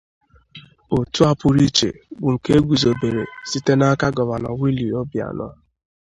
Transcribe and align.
Òtù 0.97 1.19
a 1.29 1.31
pụrụ 1.39 1.61
iche 1.67 1.89
bụ 2.19 2.27
nke 2.33 2.49
e 2.57 2.59
guzobere 2.67 3.23
site 3.49 3.73
n'aka 3.79 4.07
Gọvanọ 4.15 4.49
Willie 4.59 4.95
Obianọ 5.01 5.47